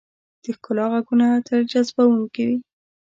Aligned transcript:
د 0.43 0.45
ښکلا 0.57 0.85
ږغونه 1.03 1.27
تل 1.47 1.61
جذبونکي 1.71 2.43
وي. 2.49 2.57